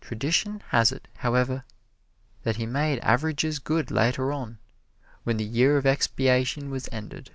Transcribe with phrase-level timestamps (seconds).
[0.00, 1.64] Tradition has it, however,
[2.42, 4.58] that he made averages good later on,
[5.22, 7.30] when the year of expiation was ended.